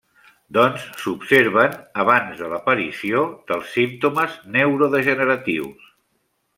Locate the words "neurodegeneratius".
4.59-5.91